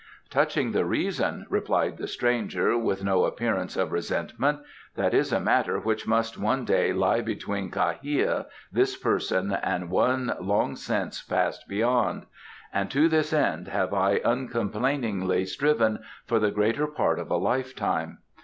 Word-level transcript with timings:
"Touching 0.31 0.71
the 0.71 0.83
reason," 0.83 1.45
replied 1.47 1.97
the 1.99 2.07
stranger, 2.07 2.75
with 2.75 3.03
no 3.03 3.23
appearance 3.23 3.77
of 3.77 3.91
resentment, 3.91 4.57
"that 4.95 5.13
is 5.13 5.31
a 5.31 5.39
matter 5.39 5.77
which 5.79 6.07
must 6.07 6.39
one 6.39 6.65
day 6.65 6.91
lie 6.91 7.21
between 7.21 7.69
Kha 7.69 7.99
hia, 8.01 8.47
this 8.71 8.97
person, 8.97 9.51
and 9.53 9.91
one 9.91 10.33
long 10.41 10.75
since 10.75 11.21
Passed 11.21 11.67
Beyond, 11.67 12.25
and 12.73 12.89
to 12.89 13.07
this 13.09 13.31
end 13.31 13.67
have 13.67 13.93
I 13.93 14.17
uncomplainingly 14.25 15.45
striven 15.45 15.99
for 16.25 16.39
the 16.39 16.49
greater 16.49 16.87
part 16.87 17.19
of 17.19 17.29
a 17.29 17.37
lifetime. 17.37 18.17